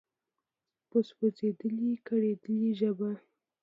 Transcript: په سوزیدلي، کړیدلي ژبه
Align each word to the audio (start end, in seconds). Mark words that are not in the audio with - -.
په 0.89 0.97
سوزیدلي، 1.09 1.91
کړیدلي 2.07 2.69
ژبه 2.79 3.11